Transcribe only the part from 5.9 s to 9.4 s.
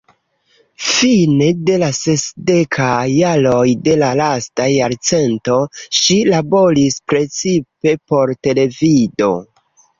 ŝi laboris precipe por televido.